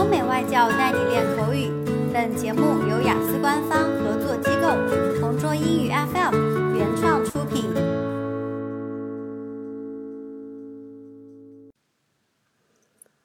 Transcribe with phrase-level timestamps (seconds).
[0.00, 1.70] 欧美外教带你练口语。
[2.12, 7.64] 本节目由雅思官方合作机构同桌英语 FM 原创出品。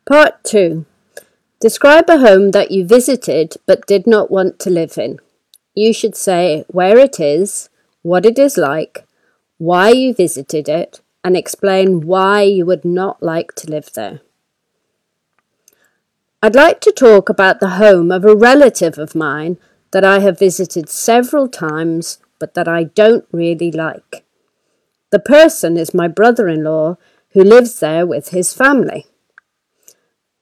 [0.05, 0.83] Part 2
[1.61, 5.20] Describe a home that you visited but did not want to live in.
[5.73, 7.70] You should say where it is,
[8.02, 9.05] what it is like,
[9.57, 14.20] why you visited it, and explain why you would not like to live there.
[16.46, 19.59] I'd like to talk about the home of a relative of mine
[19.91, 24.24] that I have visited several times but that I don't really like.
[25.10, 26.98] The person is my brother in law
[27.32, 29.06] who lives there with his family.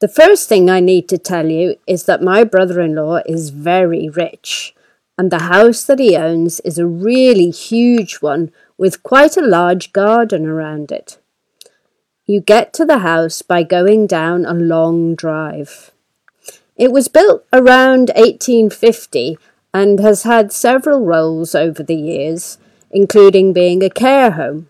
[0.03, 3.49] The first thing I need to tell you is that my brother in law is
[3.49, 4.75] very rich,
[5.17, 9.91] and the house that he owns is a really huge one with quite a large
[9.95, 11.17] garden around it.
[12.27, 15.93] You get to the house by going down a long drive.
[16.77, 19.39] It was built around 1850
[19.73, 22.59] and has had several roles over the years,
[22.91, 24.69] including being a care home.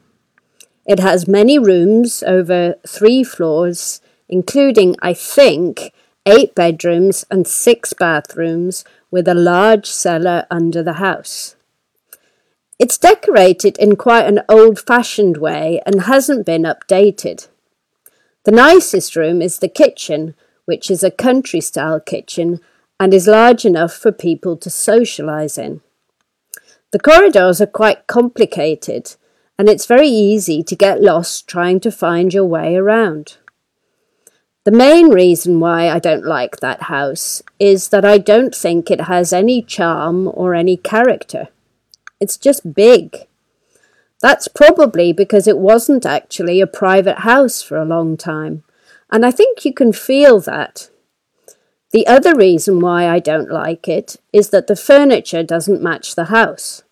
[0.87, 5.93] It has many rooms over three floors, including, I think,
[6.27, 11.55] eight bedrooms and six bathrooms, with a large cellar under the house.
[12.79, 17.49] It's decorated in quite an old fashioned way and hasn't been updated.
[18.45, 20.35] The nicest room is the kitchen,
[20.65, 22.61] which is a country style kitchen
[22.99, 25.81] and is large enough for people to socialise in.
[26.93, 29.17] The corridors are quite complicated
[29.59, 33.37] and it's very easy to get lost trying to find your way around.
[34.65, 39.03] The main reason why I don't like that house is that I don't think it
[39.03, 41.49] has any charm or any character.
[42.19, 43.27] It's just big.
[44.23, 48.63] That's probably because it wasn't actually a private house for a long time,
[49.15, 50.91] and I think you can feel that.
[51.93, 56.25] The other reason why I don't like it is that the furniture doesn't match the
[56.25, 56.83] house.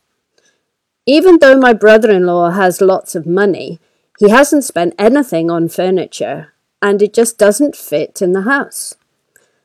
[1.04, 3.80] Even though my brother in law has lots of money,
[4.20, 8.94] he hasn't spent anything on furniture, and it just doesn't fit in the house.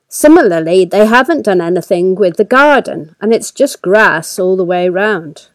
[0.07, 4.89] Similarly, they haven't done anything with the garden, and it's just grass all the way
[4.89, 5.49] round.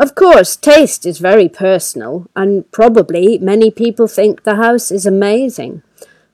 [0.00, 5.84] Of course, taste is very personal, and probably many people think the house is amazing.